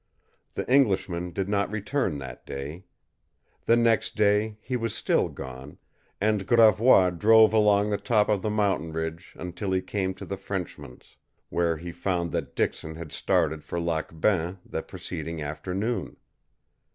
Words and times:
The 0.55 0.67
Englishman 0.67 1.29
did 1.29 1.47
not 1.47 1.69
return 1.69 2.17
that 2.17 2.43
day. 2.43 2.85
The 3.67 3.75
next 3.75 4.15
day 4.15 4.57
he 4.59 4.75
was 4.75 4.95
still 4.95 5.29
gone, 5.29 5.77
and 6.19 6.47
Gravois 6.47 7.11
drove 7.11 7.53
along 7.53 7.91
the 7.91 7.99
top 7.99 8.27
of 8.27 8.41
the 8.41 8.49
mountain 8.49 8.93
ridge 8.93 9.35
until 9.37 9.71
he 9.71 9.81
came 9.83 10.15
to 10.15 10.25
the 10.25 10.37
Frenchman's, 10.37 11.17
where 11.49 11.77
he 11.77 11.91
found 11.91 12.31
that 12.31 12.55
Dixon 12.55 12.95
had 12.95 13.11
started 13.11 13.63
for 13.63 13.79
Lac 13.79 14.19
Bain 14.19 14.57
the 14.65 14.81
preceding 14.81 15.39
afternoon. 15.39 16.17